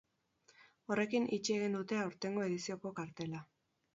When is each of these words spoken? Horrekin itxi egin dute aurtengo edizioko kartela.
Horrekin 0.93 1.27
itxi 1.37 1.53
egin 1.57 1.77
dute 1.79 2.01
aurtengo 2.05 2.45
edizioko 2.47 2.95
kartela. 3.01 3.45